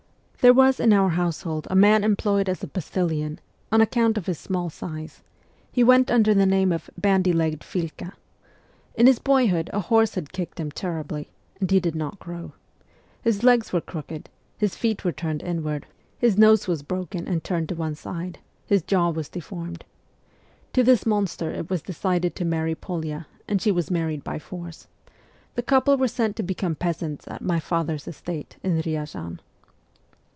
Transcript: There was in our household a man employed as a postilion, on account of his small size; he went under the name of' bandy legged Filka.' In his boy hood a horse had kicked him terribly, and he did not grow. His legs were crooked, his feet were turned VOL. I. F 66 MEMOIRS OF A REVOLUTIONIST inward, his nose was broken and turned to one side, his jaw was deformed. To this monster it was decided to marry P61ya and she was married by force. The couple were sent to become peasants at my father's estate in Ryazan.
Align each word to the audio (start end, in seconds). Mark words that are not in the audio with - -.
There 0.43 0.55
was 0.55 0.79
in 0.79 0.91
our 0.91 1.09
household 1.09 1.67
a 1.69 1.75
man 1.75 2.03
employed 2.03 2.49
as 2.49 2.63
a 2.63 2.67
postilion, 2.67 3.39
on 3.71 3.79
account 3.79 4.17
of 4.17 4.25
his 4.25 4.39
small 4.39 4.71
size; 4.71 5.21
he 5.71 5.83
went 5.83 6.09
under 6.09 6.33
the 6.33 6.47
name 6.47 6.71
of' 6.71 6.89
bandy 6.97 7.31
legged 7.31 7.59
Filka.' 7.61 8.13
In 8.95 9.05
his 9.05 9.19
boy 9.19 9.45
hood 9.49 9.69
a 9.71 9.79
horse 9.81 10.15
had 10.15 10.33
kicked 10.33 10.59
him 10.59 10.71
terribly, 10.71 11.29
and 11.59 11.69
he 11.69 11.79
did 11.79 11.93
not 11.93 12.17
grow. 12.17 12.53
His 13.21 13.43
legs 13.43 13.71
were 13.71 13.81
crooked, 13.81 14.29
his 14.57 14.73
feet 14.75 15.05
were 15.05 15.11
turned 15.11 15.43
VOL. 15.43 15.47
I. 15.47 15.51
F 15.51 15.55
66 15.61 15.77
MEMOIRS 15.77 15.79
OF 15.79 15.91
A 15.91 15.93
REVOLUTIONIST 15.93 16.25
inward, 16.25 16.25
his 16.25 16.37
nose 16.39 16.67
was 16.67 16.81
broken 16.81 17.27
and 17.31 17.43
turned 17.43 17.69
to 17.69 17.75
one 17.75 17.93
side, 17.93 18.39
his 18.65 18.81
jaw 18.81 19.09
was 19.11 19.29
deformed. 19.29 19.85
To 20.73 20.81
this 20.83 21.05
monster 21.05 21.51
it 21.51 21.69
was 21.69 21.83
decided 21.83 22.35
to 22.37 22.45
marry 22.45 22.73
P61ya 22.73 23.25
and 23.47 23.61
she 23.61 23.71
was 23.71 23.91
married 23.91 24.23
by 24.23 24.39
force. 24.39 24.87
The 25.53 25.61
couple 25.61 25.97
were 25.97 26.07
sent 26.07 26.35
to 26.37 26.41
become 26.41 26.73
peasants 26.73 27.27
at 27.27 27.43
my 27.43 27.59
father's 27.59 28.07
estate 28.07 28.57
in 28.63 28.81
Ryazan. 28.81 29.39